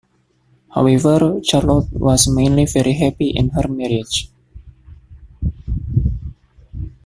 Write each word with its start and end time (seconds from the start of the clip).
However 0.73 1.41
Charlotte 1.43 1.93
was 1.93 2.27
mainly 2.27 2.65
very 2.65 2.93
happy 2.93 3.27
in 3.29 3.49
her 3.49 3.67
marriage. 3.67 4.31